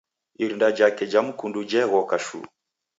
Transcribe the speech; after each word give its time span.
Irinda 0.39 0.71
Jake 0.77 1.03
cha 1.11 1.21
mkundu 1.27 1.59
je 1.69 1.79
ghoka 1.89 2.17
shuu. 2.25 2.45